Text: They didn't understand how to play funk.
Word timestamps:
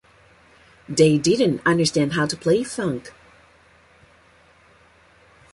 They 0.89 1.19
didn't 1.19 1.61
understand 1.63 2.13
how 2.13 2.25
to 2.25 2.35
play 2.35 2.63
funk. 2.63 3.13